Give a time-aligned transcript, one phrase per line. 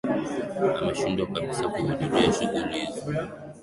[0.79, 3.01] ameshindwa kabisa kuhudhuria shughuli hizo